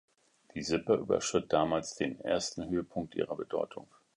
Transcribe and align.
Die 0.55 0.63
Sippe 0.63 0.95
überschritt 0.95 1.53
damals 1.53 1.93
den 1.93 2.19
ersten 2.21 2.67
Höhepunkt 2.67 3.13
ihrer 3.13 3.35
Bedeutung. 3.35 3.85